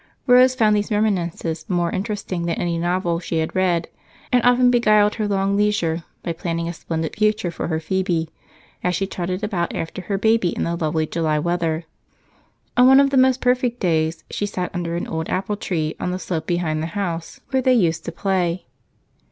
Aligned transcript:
Rose 0.25 0.55
found 0.55 0.75
these 0.75 0.89
reminiscences 0.89 1.69
more 1.69 1.91
interesting 1.91 2.47
than 2.47 2.55
any 2.55 2.79
novel 2.79 3.19
she 3.19 3.37
had 3.37 3.55
read, 3.55 3.87
and 4.31 4.41
often 4.41 4.71
beguiled 4.71 5.13
her 5.21 5.27
long 5.27 5.55
leisure 5.55 6.03
by 6.23 6.33
planning 6.33 6.67
a 6.67 6.73
splendid 6.73 7.15
future 7.15 7.51
for 7.51 7.67
her 7.67 7.79
Phebe 7.79 8.27
as 8.83 8.95
she 8.95 9.05
trotted 9.05 9.43
about 9.43 9.75
after 9.75 10.01
her 10.01 10.17
baby 10.17 10.49
in 10.55 10.63
the 10.63 10.75
lovely 10.75 11.05
July 11.05 11.37
weather. 11.37 11.83
On 12.75 12.87
one 12.87 12.99
of 12.99 13.11
the 13.11 13.15
most 13.15 13.41
perfect 13.41 13.79
days 13.79 14.23
she 14.31 14.47
sat 14.47 14.71
under 14.73 14.95
an 14.95 15.05
old 15.05 15.29
apple 15.29 15.55
tree 15.55 15.95
on 15.99 16.09
the 16.09 16.17
slope 16.17 16.47
behind 16.47 16.81
the 16.81 16.87
house 16.97 17.39
where 17.51 17.61
they 17.61 17.75
used 17.75 18.03
to 18.05 18.11
play. 18.11 18.65